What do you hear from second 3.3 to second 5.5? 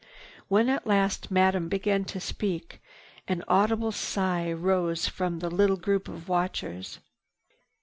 audible sigh rose from the